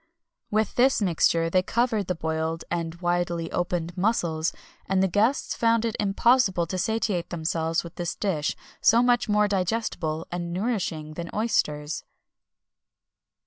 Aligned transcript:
[XXI 0.01 0.49
249] 0.57 0.61
With 0.61 0.75
this 0.77 1.01
mixture 1.03 1.49
they 1.51 1.61
covered 1.61 2.07
the 2.07 2.15
boiled 2.15 2.63
and 2.71 2.95
widely 3.01 3.51
opened 3.51 3.95
mussels, 3.95 4.51
and 4.87 5.03
the 5.03 5.07
guests 5.07 5.53
found 5.53 5.85
it 5.85 5.95
impossible 5.99 6.65
to 6.65 6.79
satiate 6.79 7.29
themselves 7.29 7.83
with 7.83 7.93
this 7.97 8.15
dish, 8.15 8.55
so 8.81 9.03
much 9.03 9.29
more 9.29 9.47
digestible 9.47 10.25
and 10.31 10.51
nourishing 10.51 11.13
than 11.13 11.29
oysters. 11.35 12.03